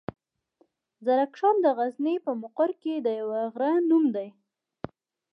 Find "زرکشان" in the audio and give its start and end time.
1.05-1.55